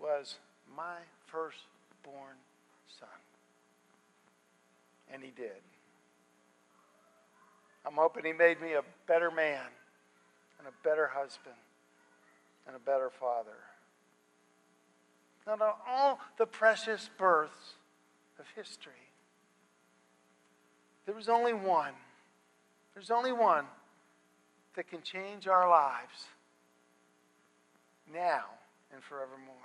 was 0.00 0.38
my 0.74 0.96
firstborn 1.26 2.36
son. 2.98 3.08
And 5.12 5.22
he 5.22 5.30
did. 5.30 5.60
I'm 7.86 7.94
hoping 7.94 8.24
he 8.24 8.32
made 8.32 8.60
me 8.60 8.74
a 8.74 8.82
better 9.06 9.30
man 9.30 9.66
and 10.58 10.68
a 10.68 10.88
better 10.88 11.08
husband 11.08 11.56
and 12.66 12.76
a 12.76 12.78
better 12.78 13.10
father. 13.10 13.58
Not 15.46 15.60
all 15.86 16.20
the 16.38 16.46
precious 16.46 17.10
births 17.18 17.74
of 18.38 18.46
history. 18.54 18.92
There 21.06 21.14
was 21.14 21.28
only 21.28 21.52
one. 21.52 21.94
There's 22.94 23.10
only 23.10 23.32
one 23.32 23.64
that 24.76 24.88
can 24.88 25.02
change 25.02 25.48
our 25.48 25.68
lives 25.68 26.26
now 28.12 28.44
and 28.92 29.02
forevermore. 29.02 29.56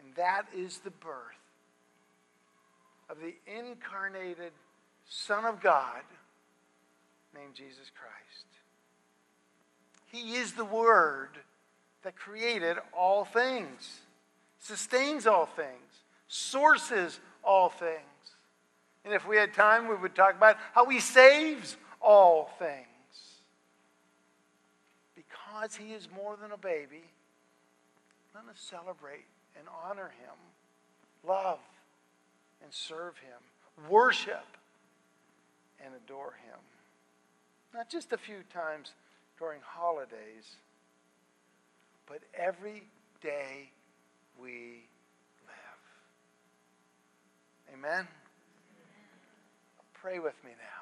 And 0.00 0.14
that 0.14 0.46
is 0.56 0.78
the 0.78 0.90
birth 0.90 1.14
of 3.10 3.18
the 3.20 3.34
incarnated 3.46 4.52
Son 5.08 5.44
of 5.44 5.60
God 5.60 6.02
named 7.34 7.54
Jesus 7.54 7.90
Christ. 7.94 8.46
He 10.06 10.36
is 10.36 10.52
the 10.52 10.64
Word 10.64 11.30
that 12.02 12.14
created 12.16 12.76
all 12.96 13.24
things, 13.24 14.00
sustains 14.58 15.26
all 15.26 15.46
things, 15.46 16.04
sources 16.28 17.20
all 17.42 17.70
things. 17.70 18.02
And 19.04 19.14
if 19.14 19.26
we 19.26 19.36
had 19.36 19.54
time, 19.54 19.88
we 19.88 19.96
would 19.96 20.14
talk 20.14 20.36
about 20.36 20.56
how 20.74 20.86
He 20.86 21.00
saves 21.00 21.76
all 22.00 22.50
things. 22.58 22.86
Because 25.14 25.74
He 25.74 25.92
is 25.92 26.08
more 26.14 26.36
than 26.40 26.52
a 26.52 26.58
baby, 26.58 27.04
let 28.34 28.44
us 28.44 28.60
celebrate 28.60 29.24
and 29.58 29.66
honor 29.84 30.10
Him, 30.20 30.36
love 31.26 31.60
and 32.62 32.72
serve 32.72 33.14
Him, 33.18 33.88
worship 33.90 34.44
and 35.84 35.94
adore 35.94 36.34
Him. 36.44 36.60
Not 37.74 37.90
just 37.90 38.12
a 38.12 38.18
few 38.18 38.42
times 38.52 38.92
during 39.38 39.60
holidays, 39.64 40.56
but 42.06 42.20
every 42.34 42.82
day 43.22 43.70
we 44.40 44.86
live. 45.46 45.82
Amen? 47.74 48.08
Pray 49.94 50.18
with 50.18 50.34
me 50.44 50.50
now. 50.52 50.78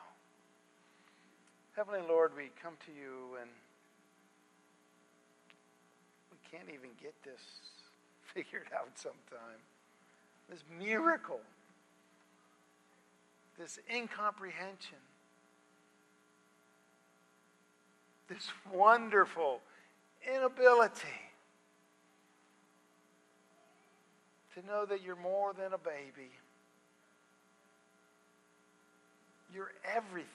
Heavenly 1.75 2.07
Lord, 2.09 2.33
we 2.37 2.51
come 2.63 2.75
to 2.87 2.93
you 2.93 3.37
and 3.41 3.51
we 6.31 6.39
can't 6.51 6.69
even 6.69 6.91
get 7.03 7.15
this 7.25 7.41
figured 8.35 8.69
out 8.75 8.91
sometime. 8.95 9.61
This 10.49 10.63
miracle, 10.79 11.41
this 13.59 13.79
incomprehension 13.93 14.99
this 18.29 18.49
wonderful 18.73 19.61
inability 20.35 21.07
to 24.55 24.67
know 24.67 24.85
that 24.87 25.03
you're 25.03 25.17
more 25.17 25.53
than 25.53 25.73
a 25.73 25.79
baby. 25.79 26.31
You're 29.55 29.73
everything. 29.95 30.29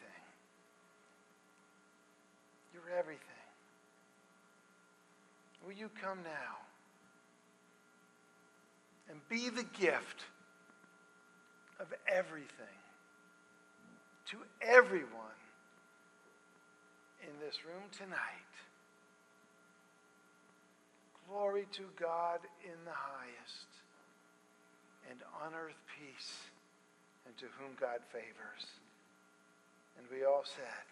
You're 2.74 2.98
everything. 2.98 3.22
Will 5.66 5.74
you 5.74 5.90
come 6.02 6.20
now 6.24 6.58
and 9.10 9.20
be 9.30 9.50
the 9.50 9.66
gift 9.78 10.24
of 11.80 11.88
everything 12.08 12.81
to 14.32 14.38
everyone 14.62 15.40
in 17.22 17.36
this 17.46 17.66
room 17.66 17.84
tonight. 17.92 18.54
Glory 21.28 21.68
to 21.74 21.84
God 22.00 22.40
in 22.64 22.80
the 22.86 22.96
highest, 22.96 23.68
and 25.10 25.20
on 25.44 25.52
earth 25.54 25.80
peace, 26.00 26.48
and 27.26 27.36
to 27.38 27.46
whom 27.60 27.76
God 27.80 28.00
favors. 28.12 28.66
And 29.98 30.08
we 30.12 30.26
all 30.26 30.44
said. 30.46 30.91